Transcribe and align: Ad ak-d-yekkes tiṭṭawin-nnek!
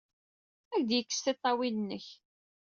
Ad 0.75 0.75
ak-d-yekkes 0.81 1.19
tiṭṭawin-nnek! 1.19 2.05